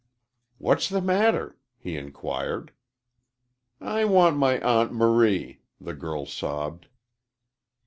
"What's 0.57 0.89
the 0.89 0.99
matter?" 0.99 1.59
he 1.77 1.95
inquired. 1.95 2.71
"I 3.79 4.03
want 4.03 4.35
my 4.35 4.59
Aunt 4.61 4.91
Marie," 4.91 5.59
the 5.79 5.93
girl 5.93 6.25
sobbed. 6.25 6.87